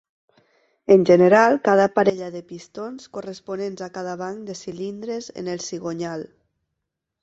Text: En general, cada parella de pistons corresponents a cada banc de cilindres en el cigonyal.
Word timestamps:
En 0.95 1.03
general, 1.09 1.57
cada 1.67 1.85
parella 1.99 2.31
de 2.37 2.43
pistons 2.53 3.07
corresponents 3.19 3.87
a 3.89 3.93
cada 4.01 4.19
banc 4.27 4.45
de 4.51 4.59
cilindres 4.65 5.33
en 5.45 5.57
el 5.57 5.67
cigonyal. 5.71 6.31